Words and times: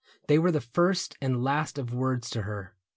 They 0.27 0.39
were 0.39 0.51
the 0.51 0.61
first 0.61 1.15
and 1.21 1.43
last 1.43 1.77
of 1.77 1.93
words 1.93 2.31
to 2.31 2.41
her. 2.41 2.73